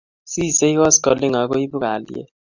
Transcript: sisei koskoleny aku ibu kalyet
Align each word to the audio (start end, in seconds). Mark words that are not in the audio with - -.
sisei 0.31 0.73
koskoleny 0.79 1.35
aku 1.41 1.55
ibu 1.65 1.77
kalyet 1.83 2.29